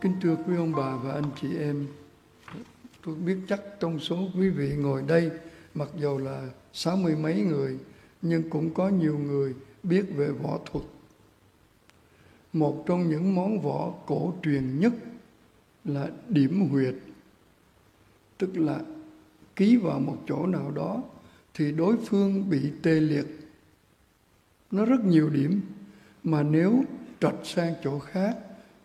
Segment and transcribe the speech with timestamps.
[0.00, 1.86] Kính thưa quý ông bà và anh chị em,
[3.04, 5.30] tôi biết chắc trong số quý vị ngồi đây,
[5.74, 7.78] mặc dù là sáu mươi mấy người,
[8.22, 10.84] nhưng cũng có nhiều người biết về võ thuật.
[12.52, 14.92] Một trong những món võ cổ truyền nhất
[15.84, 16.94] là điểm huyệt,
[18.38, 18.80] tức là
[19.56, 21.02] ký vào một chỗ nào đó
[21.54, 23.26] thì đối phương bị tê liệt.
[24.70, 25.60] Nó rất nhiều điểm,
[26.24, 26.84] mà nếu
[27.20, 28.36] trật sang chỗ khác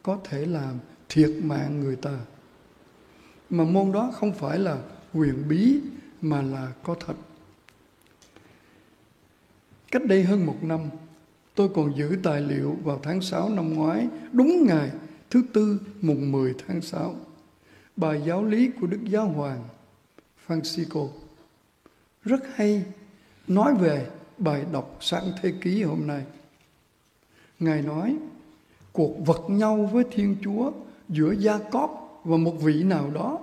[0.03, 0.75] có thể làm
[1.15, 2.19] thiệt mạng người ta.
[3.49, 4.77] Mà môn đó không phải là
[5.13, 5.79] huyền bí,
[6.21, 7.13] mà là có thật.
[9.91, 10.79] Cách đây hơn một năm,
[11.55, 14.91] tôi còn giữ tài liệu vào tháng 6 năm ngoái, đúng ngày
[15.29, 17.15] thứ tư mùng 10 tháng 6
[17.95, 19.63] bài giáo lý của Đức Giáo Hoàng
[20.47, 21.09] Francisco.
[22.23, 22.83] Rất hay,
[23.47, 26.23] nói về bài đọc sáng thế ký hôm nay.
[27.59, 28.17] Ngài nói,
[28.91, 30.71] cuộc vật nhau với Thiên Chúa
[31.09, 33.39] giữa Gia Cóp và một vị nào đó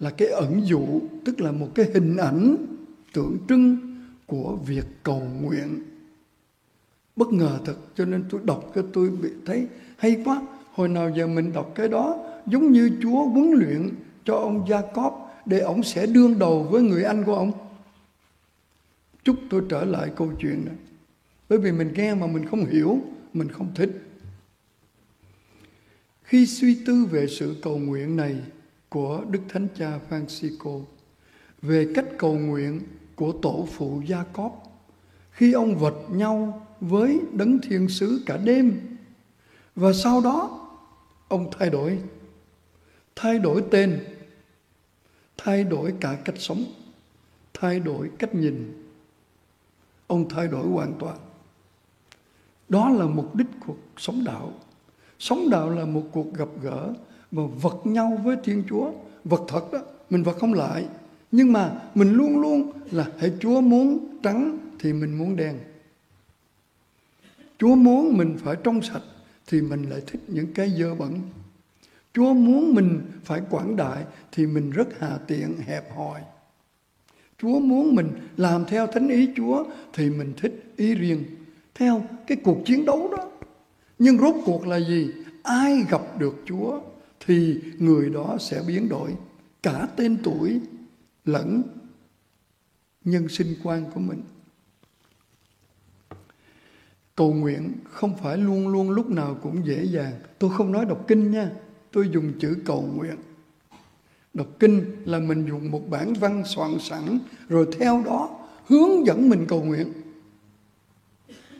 [0.00, 2.56] là cái ẩn dụ, tức là một cái hình ảnh
[3.12, 3.76] tượng trưng
[4.26, 5.82] của việc cầu nguyện.
[7.16, 9.66] Bất ngờ thật, cho nên tôi đọc cái tôi bị thấy
[9.96, 10.42] hay quá.
[10.72, 12.16] Hồi nào giờ mình đọc cái đó,
[12.46, 13.88] giống như Chúa huấn luyện
[14.24, 17.52] cho ông Gia Cóp để ông sẽ đương đầu với người anh của ông.
[19.24, 20.76] Chúc tôi trở lại câu chuyện này.
[21.48, 22.98] Bởi vì mình nghe mà mình không hiểu,
[23.32, 23.90] mình không thích
[26.28, 28.36] khi suy tư về sự cầu nguyện này
[28.88, 30.82] của Đức Thánh Cha Francisco,
[31.62, 32.80] về cách cầu nguyện
[33.16, 34.80] của tổ phụ Gia Cóp,
[35.30, 38.80] khi ông vật nhau với đấng thiên sứ cả đêm,
[39.76, 40.68] và sau đó
[41.28, 41.98] ông thay đổi,
[43.16, 44.04] thay đổi tên,
[45.36, 46.64] thay đổi cả cách sống,
[47.54, 48.84] thay đổi cách nhìn.
[50.06, 51.18] Ông thay đổi hoàn toàn.
[52.68, 54.52] Đó là mục đích của sống đạo
[55.18, 56.92] Sống đạo là một cuộc gặp gỡ
[57.32, 58.90] và vật nhau với Thiên Chúa.
[59.24, 59.78] Vật thật đó,
[60.10, 60.86] mình vật không lại.
[61.32, 65.58] Nhưng mà mình luôn luôn là hãy Chúa muốn trắng thì mình muốn đen.
[67.58, 69.02] Chúa muốn mình phải trong sạch
[69.46, 71.20] thì mình lại thích những cái dơ bẩn.
[72.14, 76.20] Chúa muốn mình phải quảng đại thì mình rất hà tiện, hẹp hòi.
[77.42, 81.24] Chúa muốn mình làm theo thánh ý Chúa thì mình thích ý riêng.
[81.74, 83.30] Theo cái cuộc chiến đấu đó
[83.98, 85.10] nhưng rốt cuộc là gì?
[85.42, 86.80] Ai gặp được Chúa
[87.26, 89.14] thì người đó sẽ biến đổi
[89.62, 90.60] cả tên tuổi
[91.24, 91.62] lẫn
[93.04, 94.22] nhân sinh quan của mình.
[97.14, 100.12] Cầu nguyện không phải luôn luôn lúc nào cũng dễ dàng.
[100.38, 101.50] Tôi không nói đọc kinh nha.
[101.92, 103.16] Tôi dùng chữ cầu nguyện.
[104.34, 109.28] Đọc kinh là mình dùng một bản văn soạn sẵn, rồi theo đó hướng dẫn
[109.28, 109.92] mình cầu nguyện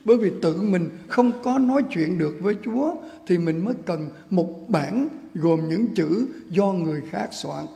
[0.08, 2.94] bởi vì tự mình không có nói chuyện được với Chúa
[3.26, 7.66] thì mình mới cần một bản gồm những chữ do người khác soạn.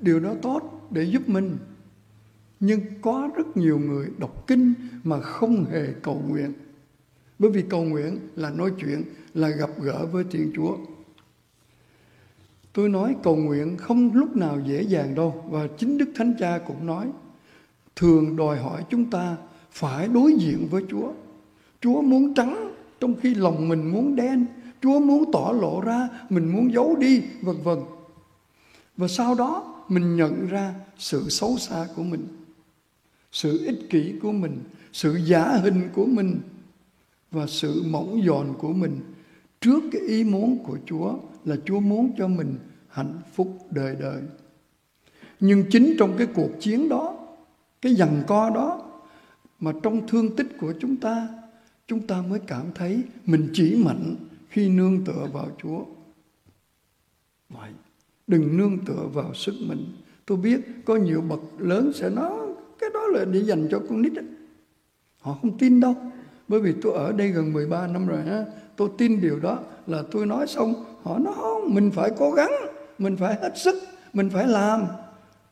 [0.00, 1.58] Điều đó tốt để giúp mình.
[2.60, 6.52] Nhưng có rất nhiều người đọc kinh mà không hề cầu nguyện.
[7.38, 9.02] Bởi vì cầu nguyện là nói chuyện,
[9.34, 10.76] là gặp gỡ với Thiên Chúa.
[12.72, 16.58] Tôi nói cầu nguyện không lúc nào dễ dàng đâu và chính Đức Thánh Cha
[16.66, 17.06] cũng nói
[17.96, 19.36] thường đòi hỏi chúng ta
[19.72, 21.12] phải đối diện với Chúa.
[21.80, 24.46] Chúa muốn trắng trong khi lòng mình muốn đen.
[24.82, 27.78] Chúa muốn tỏ lộ ra, mình muốn giấu đi, vân vân.
[28.96, 32.26] Và sau đó mình nhận ra sự xấu xa của mình,
[33.32, 34.58] sự ích kỷ của mình,
[34.92, 36.40] sự giả hình của mình
[37.30, 39.00] và sự mỏng giòn của mình
[39.60, 42.56] trước cái ý muốn của Chúa là Chúa muốn cho mình
[42.88, 44.22] hạnh phúc đời đời.
[45.40, 47.14] Nhưng chính trong cái cuộc chiến đó,
[47.82, 48.91] cái giằng co đó
[49.62, 51.28] mà trong thương tích của chúng ta
[51.86, 54.14] chúng ta mới cảm thấy mình chỉ mạnh
[54.48, 55.84] khi nương tựa vào Chúa.
[57.48, 57.70] Vậy,
[58.26, 59.86] đừng nương tựa vào sức mình.
[60.26, 62.32] Tôi biết có nhiều bậc lớn sẽ nói
[62.78, 64.12] cái đó là để dành cho con nít.
[65.20, 65.94] Họ không tin đâu.
[66.48, 68.44] Bởi vì tôi ở đây gần 13 năm rồi ha.
[68.76, 72.52] Tôi tin điều đó là tôi nói xong họ nói không, mình phải cố gắng,
[72.98, 73.74] mình phải hết sức,
[74.12, 74.86] mình phải làm.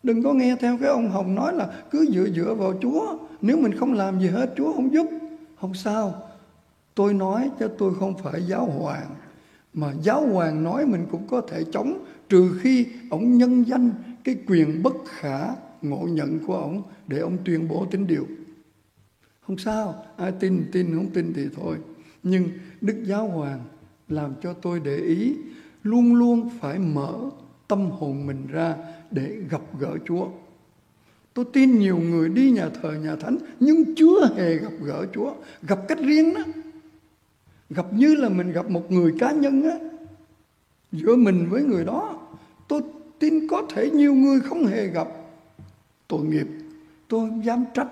[0.02, 3.19] Đừng có nghe theo cái ông Hồng nói là cứ dựa dựa vào Chúa.
[3.42, 5.06] Nếu mình không làm gì hết Chúa không giúp.
[5.60, 6.22] Không sao.
[6.94, 9.10] Tôi nói cho tôi không phải giáo hoàng.
[9.75, 13.90] Mà giáo hoàng nói mình cũng có thể chống trừ khi ông nhân danh
[14.25, 18.26] cái quyền bất khả ngộ nhận của ông để ông tuyên bố tín điều.
[19.46, 21.76] Không sao, ai tin tin không tin thì thôi.
[22.22, 22.48] Nhưng
[22.81, 23.60] Đức Giáo Hoàng
[24.08, 25.37] làm cho tôi để ý
[25.82, 27.14] luôn luôn phải mở
[27.69, 28.76] tâm hồn mình ra
[29.10, 30.28] để gặp gỡ Chúa.
[31.40, 35.34] Tôi tin nhiều người đi nhà thờ nhà thánh nhưng chưa hề gặp gỡ Chúa,
[35.62, 36.40] gặp cách riêng đó.
[37.70, 39.76] gặp như là mình gặp một người cá nhân á
[40.92, 42.28] giữa mình với người đó.
[42.69, 42.82] Tôi
[43.19, 45.08] tin có thể nhiều người không hề gặp.
[46.08, 46.46] Tội nghiệp
[47.08, 47.88] tôi không dám trách.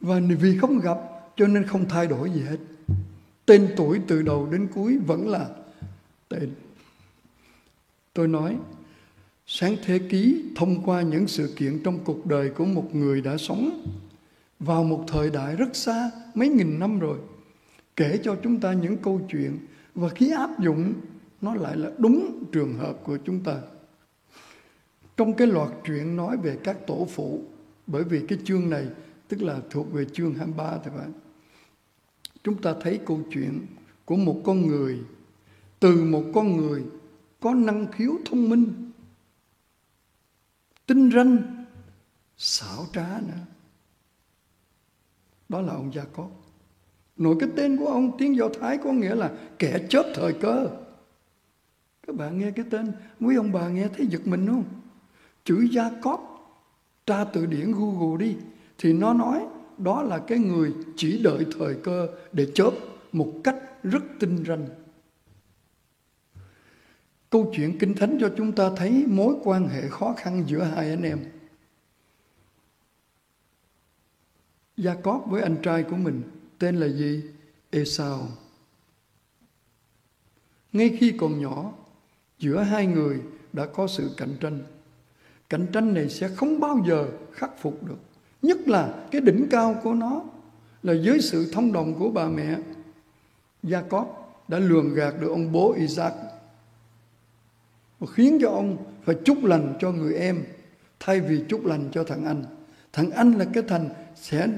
[0.00, 0.98] Và vì không gặp
[1.36, 2.58] cho nên không thay đổi gì hết.
[3.46, 5.48] Tên tuổi từ đầu đến cuối vẫn là
[6.28, 6.50] tên.
[8.14, 8.56] Tôi nói
[9.46, 13.36] sáng thế ký thông qua những sự kiện trong cuộc đời của một người đã
[13.36, 13.86] sống
[14.58, 17.18] vào một thời đại rất xa mấy nghìn năm rồi,
[17.96, 19.58] kể cho chúng ta những câu chuyện
[19.94, 20.92] và khi áp dụng,
[21.40, 23.56] nó lại là đúng trường hợp của chúng ta.
[25.16, 27.42] Trong cái loạt chuyện nói về các tổ phụ,
[27.86, 28.86] bởi vì cái chương này
[29.28, 31.08] tức là thuộc về chương 23 thì phải.
[32.44, 33.66] Chúng ta thấy câu chuyện
[34.04, 34.98] của một con người,
[35.80, 36.82] từ một con người
[37.40, 38.91] có năng khiếu thông minh
[40.86, 41.64] tinh ranh
[42.36, 43.42] xảo trá nữa
[45.48, 46.42] đó là ông Gia Cóp
[47.16, 50.68] Nội cái tên của ông tiếng Do Thái có nghĩa là kẻ chớp thời cơ.
[52.06, 54.64] Các bạn nghe cái tên, quý ông bà nghe thấy giật mình không?
[55.44, 56.20] Chữ Gia Cóp,
[57.06, 58.36] tra từ điển Google đi,
[58.78, 59.46] thì nó nói
[59.78, 62.70] đó là cái người chỉ đợi thời cơ để chớp
[63.12, 64.66] một cách rất tinh ranh.
[67.32, 70.90] Câu chuyện Kinh Thánh cho chúng ta thấy mối quan hệ khó khăn giữa hai
[70.90, 71.18] anh em.
[74.76, 76.22] Gia Cóp với anh trai của mình
[76.58, 77.22] tên là gì?
[77.70, 78.28] Esau.
[80.72, 81.72] Ngay khi còn nhỏ,
[82.38, 83.20] giữa hai người
[83.52, 84.62] đã có sự cạnh tranh.
[85.48, 87.98] Cạnh tranh này sẽ không bao giờ khắc phục được.
[88.42, 90.22] Nhất là cái đỉnh cao của nó
[90.82, 92.58] là dưới sự thông đồng của bà mẹ.
[93.62, 94.06] Jacob
[94.48, 96.12] đã lường gạt được ông bố Isaac
[98.02, 100.44] và khiến cho ông phải chúc lành cho người em
[101.00, 102.44] thay vì chúc lành cho thằng anh.
[102.92, 104.48] Thằng anh là cái thành sẽ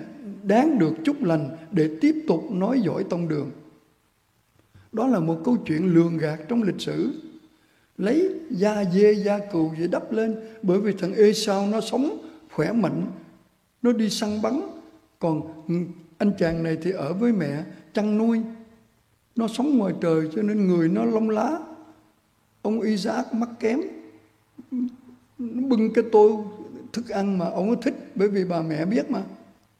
[0.42, 3.50] đáng được chúc lành để tiếp tục nói giỏi tông đường.
[4.92, 7.12] Đó là một câu chuyện lường gạt trong lịch sử.
[7.98, 12.18] Lấy da dê, da cừu để đắp lên bởi vì thằng Ê sao nó sống
[12.52, 13.06] khỏe mạnh,
[13.82, 14.60] nó đi săn bắn.
[15.18, 15.42] Còn
[16.18, 17.64] anh chàng này thì ở với mẹ
[17.94, 18.40] chăn nuôi.
[19.36, 21.58] Nó sống ngoài trời cho nên người nó lông lá.
[22.64, 23.80] Ông Isaac mắc kém.
[25.38, 26.44] Bưng cái tô
[26.92, 29.22] thức ăn mà ông thích bởi vì bà mẹ biết mà.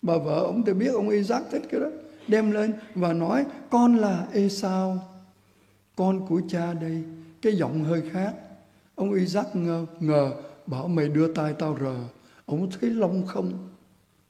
[0.02, 1.86] Bà vợ ông thì biết ông Isaac thích cái đó.
[2.28, 4.98] Đem lên và nói con là Esau
[5.96, 7.02] con của cha đây.
[7.42, 8.34] Cái giọng hơi khác.
[8.94, 10.32] Ông Isaac ngờ, ngờ
[10.66, 11.96] bảo mày đưa tay tao rờ.
[12.46, 13.68] Ông thấy lông không?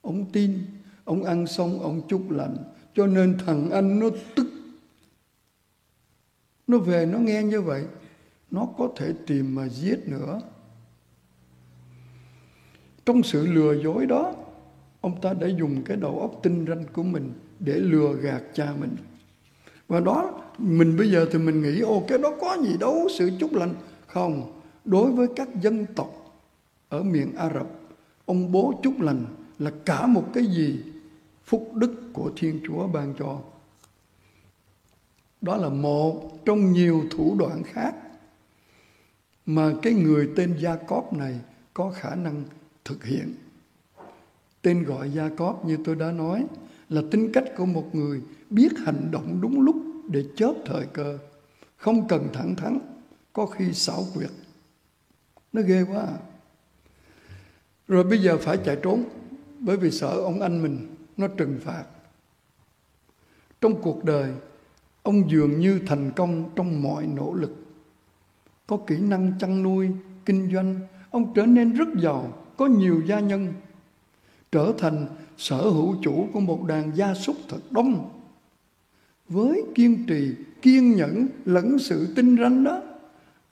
[0.03, 0.59] Ông tin.
[1.05, 2.57] Ông ăn xong ông chúc lành.
[2.95, 4.47] Cho nên thằng anh nó tức.
[6.67, 7.85] Nó về nó nghe như vậy
[8.55, 10.41] nó có thể tìm mà giết nữa.
[13.07, 14.35] Trong sự lừa dối đó,
[15.01, 18.75] ông ta đã dùng cái đầu óc tinh ranh của mình để lừa gạt cha
[18.81, 18.97] mình.
[19.89, 23.31] Và đó, mình bây giờ thì mình nghĩ, ô, cái đó có gì đâu, sự
[23.41, 23.75] chúc lành.
[24.07, 26.11] Không, đối với các dân tộc
[26.89, 27.67] ở miền Ả Rập,
[28.27, 29.25] ông bố chúc lành
[29.59, 30.83] là cả một cái gì
[31.45, 33.39] phúc đức của Thiên Chúa ban cho.
[35.41, 37.95] Đó là một trong nhiều thủ đoạn khác
[39.47, 41.41] mà cái người tên Gia Cóp này
[41.75, 42.43] có khả năng
[42.85, 43.35] thực hiện
[44.65, 46.47] Tên gọi Gia Cóp như tôi đã nói
[46.89, 48.21] là tính cách của một người
[48.51, 49.77] biết hành động đúng lúc
[50.09, 51.19] để chớp thời cơ.
[51.77, 52.79] Không cần thẳng thắn,
[53.33, 54.31] có khi xảo quyệt.
[55.53, 56.19] Nó ghê quá à.
[57.89, 59.05] Rồi bây giờ phải chạy trốn
[59.59, 61.85] bởi vì sợ ông anh mình nó trừng phạt.
[63.61, 64.33] Trong cuộc đời,
[65.03, 67.57] ông dường như thành công trong mọi nỗ lực.
[68.67, 69.89] Có kỹ năng chăn nuôi,
[70.25, 70.81] kinh doanh,
[71.11, 73.53] ông trở nên rất giàu, có nhiều gia nhân
[74.53, 75.07] trở thành
[75.37, 78.11] sở hữu chủ của một đàn gia súc thật đông.
[79.29, 82.83] Với kiên trì, kiên nhẫn lẫn sự tinh ranh đó,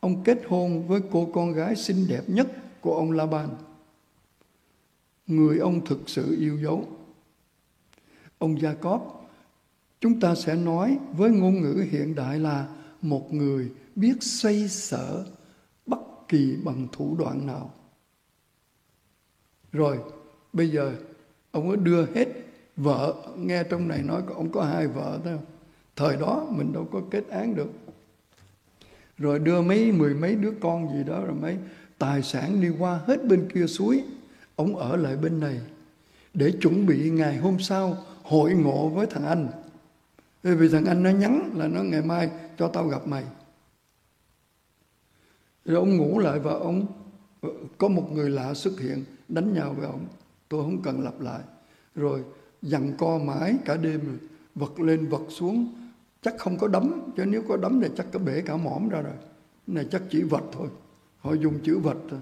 [0.00, 2.48] ông kết hôn với cô con gái xinh đẹp nhất
[2.80, 3.48] của ông La Ban.
[5.26, 6.86] Người ông thực sự yêu dấu.
[8.38, 9.30] Ông Gia Cóp,
[10.00, 12.66] chúng ta sẽ nói với ngôn ngữ hiện đại là
[13.02, 15.24] một người biết xoay sở
[15.86, 17.74] bất kỳ bằng thủ đoạn nào.
[19.72, 19.98] Rồi,
[20.52, 20.92] bây giờ
[21.50, 22.28] ông có đưa hết
[22.76, 25.38] vợ nghe trong này nói ông có hai vợ thôi.
[25.96, 27.70] Thời đó mình đâu có kết án được.
[29.18, 31.56] Rồi đưa mấy mười mấy đứa con gì đó rồi mấy
[31.98, 34.04] tài sản đi qua hết bên kia suối.
[34.56, 35.60] Ông ở lại bên này
[36.34, 39.48] để chuẩn bị ngày hôm sau hội ngộ với thằng anh.
[40.42, 43.24] Bởi vì thằng anh nó nhắn là nó ngày mai cho tao gặp mày
[45.64, 46.86] rồi ông ngủ lại và ông,
[47.78, 50.06] có một người lạ xuất hiện, đánh nhau với ông.
[50.48, 51.40] Tôi không cần lặp lại.
[51.94, 52.24] Rồi
[52.62, 54.18] dằn co mãi cả đêm rồi
[54.54, 55.74] vật lên vật xuống.
[56.22, 59.02] Chắc không có đấm, chứ nếu có đấm thì chắc có bể cả mỏm ra
[59.02, 59.14] rồi.
[59.66, 60.68] Này chắc chỉ vật thôi.
[61.18, 62.20] Họ dùng chữ vật thôi.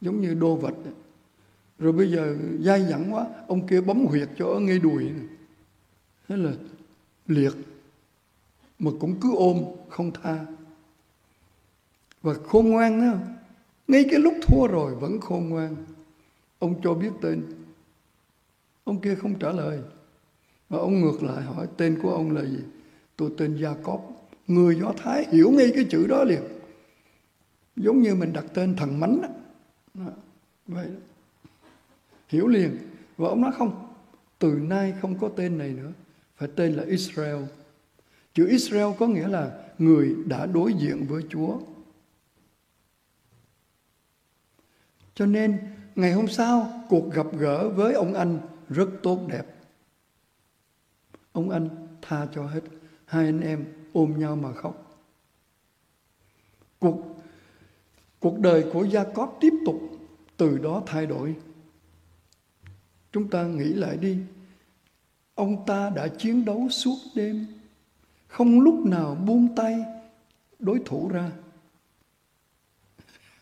[0.00, 0.94] Giống như đô vật ấy.
[1.78, 5.26] rồi bây giờ dai dẳng quá, ông kia bấm huyệt cho ở ngay đùi này.
[6.28, 6.52] thế là
[7.26, 7.52] liệt.
[8.78, 10.46] Mà cũng cứ ôm, không tha
[12.24, 13.18] và khôn ngoan đó,
[13.88, 15.76] ngay cái lúc thua rồi vẫn khôn ngoan.
[16.58, 17.42] Ông cho biết tên.
[18.84, 19.78] Ông kia không trả lời.
[20.68, 22.58] Và ông ngược lại hỏi, tên của ông là gì?
[23.16, 26.42] Tôi tên Gia Cóp người Do Thái, hiểu ngay cái chữ đó liền.
[27.76, 29.28] Giống như mình đặt tên thần mánh đó.
[29.94, 30.12] đó.
[30.66, 31.00] vậy đó.
[32.28, 32.76] hiểu liền.
[33.16, 33.88] Và ông nói không,
[34.38, 35.92] từ nay không có tên này nữa.
[36.36, 37.44] Phải tên là Israel.
[38.34, 41.58] Chữ Israel có nghĩa là người đã đối diện với Chúa.
[45.14, 45.58] Cho nên,
[45.94, 49.46] ngày hôm sau, cuộc gặp gỡ với ông anh rất tốt đẹp.
[51.32, 51.68] Ông anh
[52.02, 52.60] tha cho hết,
[53.04, 55.00] hai anh em ôm nhau mà khóc.
[56.78, 57.14] Cuộc
[58.20, 59.80] cuộc đời của Gia Cóp tiếp tục,
[60.36, 61.36] từ đó thay đổi.
[63.12, 64.18] Chúng ta nghĩ lại đi,
[65.34, 67.46] ông ta đã chiến đấu suốt đêm,
[68.28, 69.84] không lúc nào buông tay
[70.58, 71.30] đối thủ ra.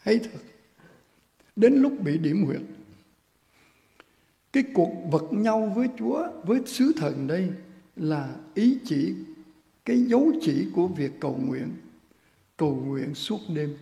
[0.00, 0.40] Hay thật
[1.56, 2.60] đến lúc bị điểm huyệt.
[4.52, 7.50] Cái cuộc vật nhau với Chúa, với sứ thần đây
[7.96, 9.14] là ý chỉ,
[9.84, 11.68] cái dấu chỉ của việc cầu nguyện
[12.62, 13.76] cầu nguyện suốt đêm.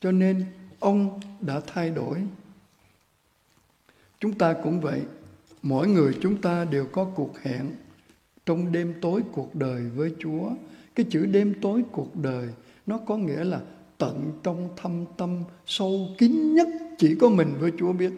[0.00, 0.44] Cho nên,
[0.80, 2.22] ông đã thay đổi.
[4.20, 5.02] Chúng ta cũng vậy.
[5.62, 7.70] Mỗi người chúng ta đều có cuộc hẹn
[8.46, 10.50] trong đêm tối cuộc đời với chúa.
[10.94, 12.48] Cái chữ đêm tối cuộc đời,
[12.86, 13.60] nó có nghĩa là
[13.98, 18.12] tận trong thâm tâm sâu kín nhất chỉ có mình với chúa biết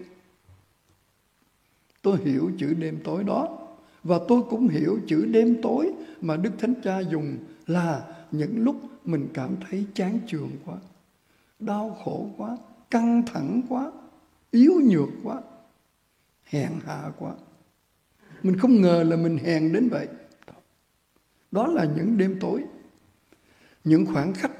[2.02, 3.59] tôi hiểu chữ đêm tối đó
[4.02, 8.76] và tôi cũng hiểu chữ đêm tối mà Đức Thánh Cha dùng là những lúc
[9.04, 10.76] mình cảm thấy chán chường quá,
[11.59, 12.56] đau khổ quá,
[12.90, 13.92] căng thẳng quá,
[14.50, 15.42] yếu nhược quá,
[16.45, 17.35] hèn hạ quá.
[18.42, 20.09] Mình không ngờ là mình hèn đến vậy.
[21.50, 22.64] Đó là những đêm tối,
[23.85, 24.50] những khoảng khắc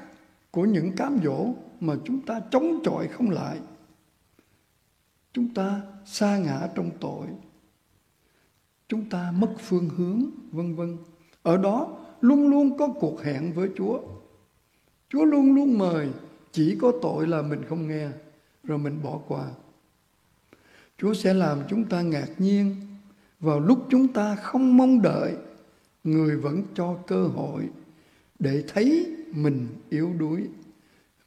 [0.51, 1.47] của những cám dỗ
[1.79, 3.59] mà chúng ta chống chọi không lại.
[5.33, 7.27] Chúng ta sa ngã trong tội,
[8.87, 10.97] chúng ta mất phương hướng vân vân.
[11.43, 13.99] Ở đó luôn luôn có cuộc hẹn với chúa.
[15.09, 16.09] Chúa luôn luôn mời
[16.51, 18.09] chỉ có tội là mình không nghe
[18.63, 19.47] rồi mình bỏ qua.
[20.97, 22.75] Chúa sẽ làm chúng ta ngạc nhiên.
[23.39, 25.35] Vào lúc chúng ta không mong đợi
[26.03, 27.69] người vẫn cho cơ hội
[28.39, 30.49] để thấy mình yếu đuối,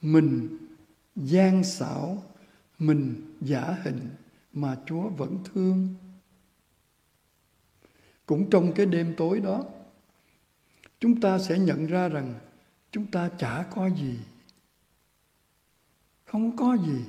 [0.00, 0.58] mình
[1.16, 2.22] gian xảo,
[2.78, 4.08] mình giả hình
[4.52, 5.94] mà chúa vẫn thương.
[8.26, 9.64] Cũng trong cái đêm tối đó,
[11.00, 12.34] chúng ta sẽ nhận ra rằng
[12.90, 14.18] chúng ta chả có gì,
[16.24, 17.04] không có gì.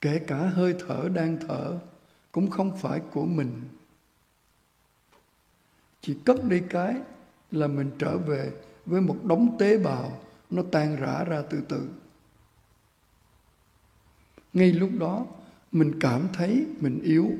[0.00, 1.78] Kể cả hơi thở đang thở
[2.32, 3.62] cũng không phải của mình.
[6.00, 6.96] Chỉ cất đi cái
[7.50, 8.52] là mình trở về
[8.86, 10.20] với một đống tế bào
[10.50, 11.88] nó tan rã ra từ từ
[14.52, 15.26] ngay lúc đó
[15.72, 17.30] mình cảm thấy mình yếu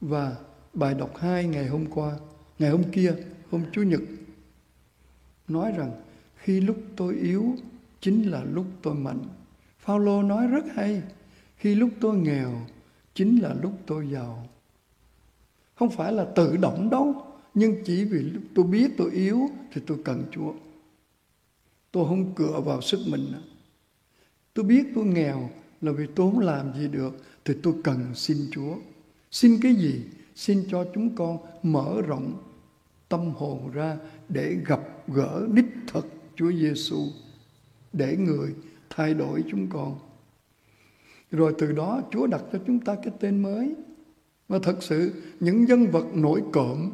[0.00, 0.36] và
[0.74, 2.16] bài đọc 2 ngày hôm qua,
[2.58, 3.14] ngày hôm kia,
[3.50, 4.00] hôm Chủ nhật
[5.48, 5.90] nói rằng
[6.36, 7.56] khi lúc tôi yếu
[8.00, 9.24] chính là lúc tôi mạnh.
[9.78, 11.02] Phaolô nói rất hay,
[11.56, 12.52] khi lúc tôi nghèo
[13.14, 14.48] chính là lúc tôi giàu.
[15.74, 17.27] Không phải là tự động đâu,
[17.58, 20.52] nhưng chỉ vì lúc tôi biết tôi yếu thì tôi cần Chúa.
[21.92, 23.32] Tôi không cựa vào sức mình.
[24.54, 25.50] Tôi biết tôi nghèo
[25.80, 28.76] là vì tôi không làm gì được thì tôi cần xin Chúa.
[29.30, 30.00] Xin cái gì?
[30.38, 32.32] xin cho chúng con mở rộng
[33.08, 33.96] tâm hồn ra
[34.28, 37.06] để gặp gỡ đích thực Chúa Giêsu
[37.92, 38.54] để người
[38.90, 39.98] thay đổi chúng con.
[41.30, 43.74] Rồi từ đó Chúa đặt cho chúng ta cái tên mới.
[44.48, 46.90] Và thật sự, những nhân vật nổi cộm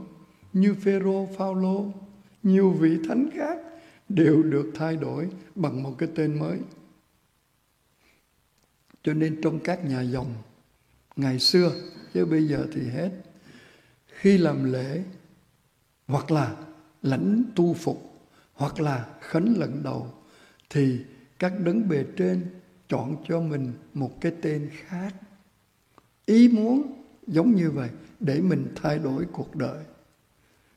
[0.54, 1.92] như Phêrô, Phaolô,
[2.42, 3.58] nhiều vị thánh khác
[4.08, 6.58] đều được thay đổi bằng một cái tên mới.
[9.02, 10.34] Cho nên trong các nhà dòng
[11.16, 11.72] ngày xưa
[12.14, 13.10] chứ bây giờ thì hết
[14.06, 15.02] khi làm lễ
[16.06, 16.56] hoặc là
[17.02, 20.14] lãnh tu phục hoặc là khấn lần đầu
[20.70, 20.98] thì
[21.38, 22.46] các đấng bề trên
[22.88, 25.14] chọn cho mình một cái tên khác
[26.26, 29.84] ý muốn giống như vậy để mình thay đổi cuộc đời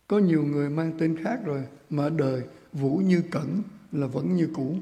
[0.08, 3.62] có nhiều người mang tên khác rồi mà đời vũ như cẩn
[3.92, 4.78] là vẫn như cũ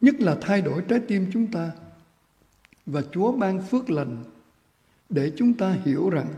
[0.00, 1.72] nhất là thay đổi trái tim chúng ta
[2.86, 4.24] và chúa ban phước lành
[5.08, 6.34] để chúng ta hiểu rằng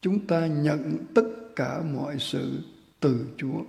[0.00, 1.22] chúng ta nhận tất
[1.56, 2.62] cả mọi sự
[3.00, 3.62] từ Chúa.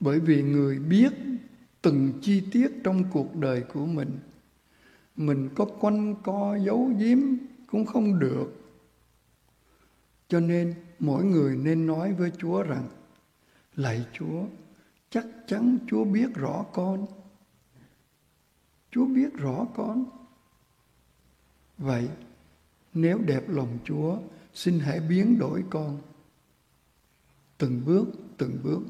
[0.00, 1.12] Bởi vì người biết
[1.82, 4.18] từng chi tiết trong cuộc đời của mình,
[5.16, 7.18] mình có quanh co giấu giếm
[7.66, 8.59] cũng không được.
[10.30, 12.88] Cho nên mỗi người nên nói với Chúa rằng,
[13.76, 14.44] Lạy Chúa,
[15.10, 17.06] chắc chắn Chúa biết rõ con.
[18.90, 20.04] Chúa biết rõ con.
[21.78, 22.08] Vậy,
[22.94, 24.18] nếu đẹp lòng Chúa,
[24.54, 25.98] xin hãy biến đổi con.
[27.58, 28.06] Từng bước,
[28.36, 28.80] từng bước.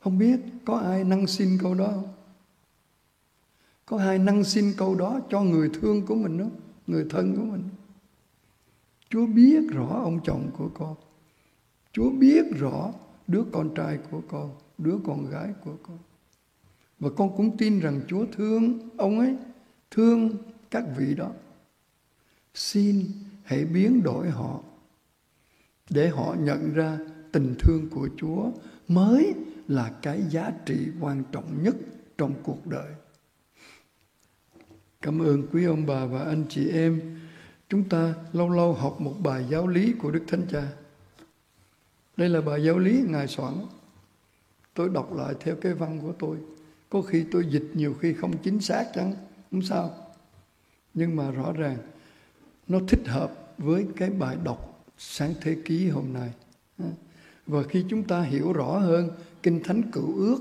[0.00, 2.08] Không biết có ai năng xin câu đó không?
[3.86, 6.60] Có ai năng xin câu đó cho người thương của mình không?
[6.86, 7.62] Người thân của mình.
[9.10, 10.94] Chúa biết rõ ông chồng của con.
[11.92, 12.92] Chúa biết rõ
[13.26, 15.98] đứa con trai của con, đứa con gái của con.
[16.98, 19.36] Và con cũng tin rằng Chúa thương ông ấy,
[19.90, 20.30] thương
[20.70, 21.30] các vị đó.
[22.54, 23.06] Xin
[23.44, 24.60] hãy biến đổi họ
[25.90, 26.98] để họ nhận ra
[27.32, 28.50] tình thương của Chúa
[28.88, 29.34] mới
[29.68, 31.76] là cái giá trị quan trọng nhất
[32.18, 32.92] trong cuộc đời.
[35.02, 37.18] Cảm ơn quý ông bà và anh chị em.
[37.68, 40.68] Chúng ta lâu lâu học một bài giáo lý của Đức Thánh Cha.
[42.16, 43.54] Đây là bài giáo lý Ngài soạn.
[44.74, 46.36] Tôi đọc lại theo cái văn của tôi.
[46.90, 49.14] Có khi tôi dịch nhiều khi không chính xác chẳng,
[49.50, 49.90] không sao.
[50.94, 51.76] Nhưng mà rõ ràng
[52.68, 56.32] nó thích hợp với cái bài đọc sáng thế ký hôm nay.
[57.46, 59.10] Và khi chúng ta hiểu rõ hơn
[59.42, 60.38] Kinh Thánh Cựu Ước,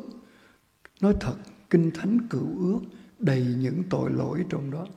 [1.02, 1.36] nói thật,
[1.70, 2.80] Kinh Thánh Cựu Ước
[3.20, 4.88] đầy những tội lỗi trong đó.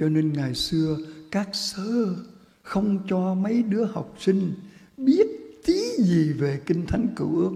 [0.00, 0.98] Cho nên ngày xưa
[1.30, 2.14] các sơ
[2.62, 4.54] không cho mấy đứa học sinh
[4.96, 5.26] biết
[5.66, 7.52] tí gì về Kinh Thánh Cựu Ước.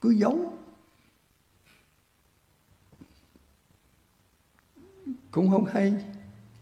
[0.00, 0.52] Cứ giấu.
[5.30, 5.94] Cũng không hay.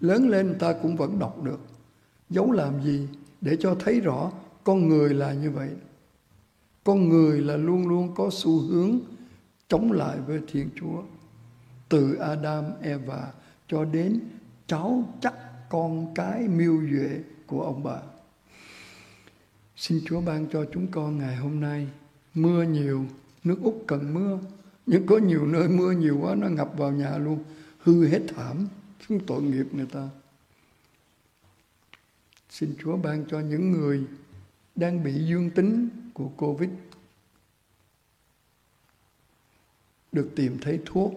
[0.01, 1.61] Lớn lên người ta cũng vẫn đọc được.
[2.31, 3.09] Giấu làm gì?
[3.41, 4.33] Để cho thấy rõ
[4.65, 5.71] con người là như vậy.
[6.85, 8.99] Con người là luôn luôn có xu hướng
[9.69, 11.03] chống lại với Thiên Chúa.
[11.89, 13.33] Từ Adam, Eva
[13.69, 14.21] cho đến
[14.67, 15.35] cháu chắc
[15.69, 18.01] con cái miêu duệ của ông bà.
[19.77, 21.89] Xin Chúa ban cho chúng con ngày hôm nay
[22.35, 23.07] mưa nhiều,
[23.45, 24.39] nước Úc cần mưa,
[24.87, 27.45] nhưng có nhiều nơi mưa nhiều quá nó ngập vào nhà luôn,
[27.79, 28.69] hư hết thảm,
[29.09, 30.09] chúng tội nghiệp người ta.
[32.51, 34.05] Xin Chúa ban cho những người
[34.77, 36.71] đang bị dương tính của Covid
[40.13, 41.13] được tìm thấy thuốc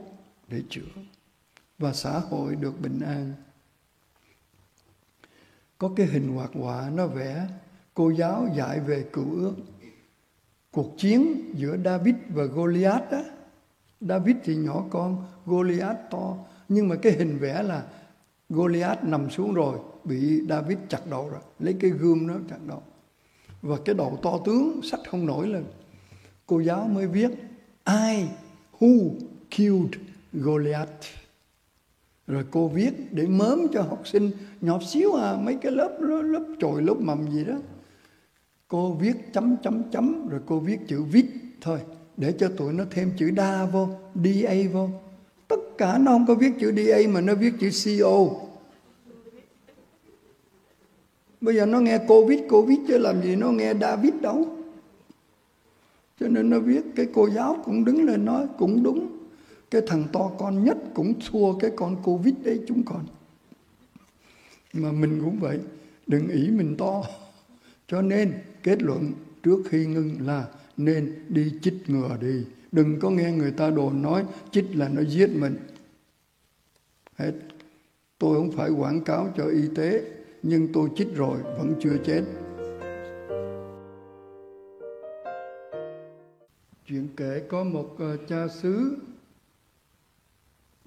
[0.48, 0.82] để chữa
[1.78, 3.34] và xã hội được bình an.
[5.78, 7.48] Có cái hình hoạt họa nó vẽ
[7.94, 9.54] cô giáo dạy về cựu ước
[10.72, 13.22] cuộc chiến giữa David và Goliath đó.
[14.02, 16.38] David thì nhỏ con, Goliath to,
[16.70, 17.88] nhưng mà cái hình vẽ là
[18.50, 22.84] Goliath nằm xuống rồi, bị David chặt đầu rồi, lấy cái gươm nó chặt đầu.
[23.62, 25.66] Và cái đầu to tướng sách không nổi lên.
[26.46, 27.32] Cô giáo mới viết
[27.84, 28.30] ai
[28.80, 29.10] who
[29.50, 29.94] killed
[30.34, 31.04] Goliath
[32.28, 36.44] rồi cô viết để mớm cho học sinh nhỏ xíu à mấy cái lớp lớp
[36.60, 37.56] chồi lớp mầm gì đó.
[38.68, 41.26] Cô viết chấm chấm chấm, rồi cô viết chữ viết
[41.62, 41.80] thôi,
[42.18, 43.90] để cho tụi nó thêm chữ đa vô
[44.24, 44.90] da vô.
[45.48, 47.70] Tất cả nó không có viết chữ da mà nó viết chữ
[48.02, 48.28] co
[51.42, 54.46] bây giờ nó nghe covid covid chứ làm gì nó nghe david đâu.
[56.20, 59.17] Cho nên nó viết, cái cô giáo cũng đứng lên nói, cũng đúng
[59.72, 63.06] cái thằng to con nhất cũng thua cái con covid đấy chúng con.
[64.74, 65.60] Mà mình cũng vậy,
[66.08, 67.04] đừng ý mình to.
[67.88, 69.12] Cho nên, kết luận
[69.44, 72.46] trước khi ngưng là nên đi chích ngừa đi.
[72.72, 75.58] Đừng có nghe người ta đồn nói chích là nó giết mình.
[77.16, 77.34] Hết.
[78.20, 80.02] Tôi không phải quảng cáo cho y tế,
[80.44, 82.24] nhưng tôi chích rồi, vẫn chưa chết.
[86.86, 88.98] Chuyện kể có một ờ, cha xứ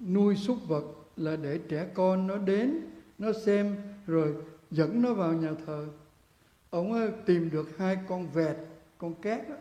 [0.07, 0.83] nuôi súc vật
[1.17, 2.81] là để trẻ con nó đến,
[3.17, 3.75] nó xem,
[4.07, 4.35] rồi
[4.71, 5.87] dẫn nó vào nhà thờ.
[6.69, 8.55] Ông tìm được hai con vẹt,
[8.97, 9.55] con két đó.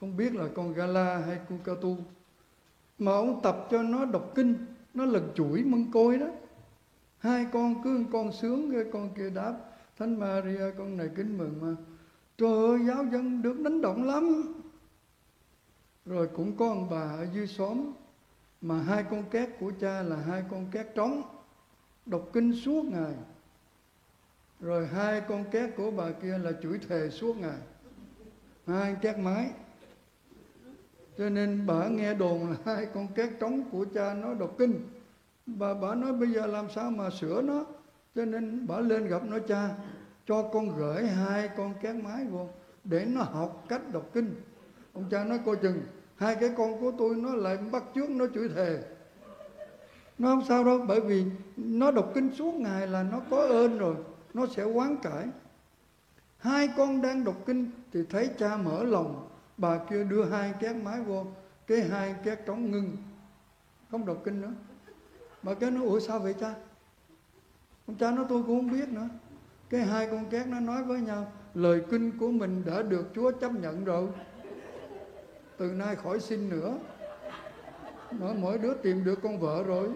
[0.00, 1.96] không biết là con gala hay con ca tu.
[2.98, 4.56] Mà ông tập cho nó đọc kinh,
[4.94, 6.26] nó lần chuỗi mân côi đó.
[7.18, 9.54] Hai con cứ con sướng, cái con kia đáp,
[9.98, 11.76] thánh maria, con này kính mừng mà.
[12.38, 14.54] Trời ơi, giáo dân được đánh động lắm.
[16.06, 17.92] Rồi cũng có ông bà ở dưới xóm
[18.60, 21.22] mà hai con két của cha là hai con két trống,
[22.06, 23.14] đọc kinh suốt ngày.
[24.60, 27.58] Rồi hai con két của bà kia là chửi thề suốt ngày.
[28.66, 29.50] Hai két mái
[31.18, 34.88] cho nên bà nghe đồn là hai con két trống của cha nó đọc kinh.
[35.46, 37.64] Bà bà nói bây giờ làm sao mà sửa nó?
[38.14, 39.74] Cho nên bà lên gặp nó, cha,
[40.26, 42.48] cho con gửi hai con két mái vô
[42.84, 44.34] để nó học cách đọc kinh.
[44.92, 45.82] Ông cha nói, coi chừng
[46.20, 48.82] hai cái con của tôi nó lại bắt trước nó chửi thề.
[50.18, 51.24] Nó không sao đâu, bởi vì
[51.56, 53.96] nó đọc kinh suốt ngày là nó có ơn rồi,
[54.34, 55.26] nó sẽ quán cải
[56.38, 60.76] hai con đang đọc kinh thì thấy cha mở lòng, bà kia đưa hai két
[60.76, 61.26] máy vô,
[61.66, 62.96] cái hai két trống ngưng.
[63.90, 64.52] Không đọc kinh nữa.
[65.42, 66.54] Bà cái nó ủa, sao vậy cha?
[67.86, 69.08] Ông cha nói, tôi cũng không biết nữa.
[69.70, 73.32] Cái hai con két nó nói với nhau, lời kinh của mình đã được chúa
[73.32, 74.08] chấp nhận rồi
[75.60, 76.78] từ nay khỏi xin nữa.
[78.10, 79.88] Nói mỗi đứa tìm được con vợ rồi.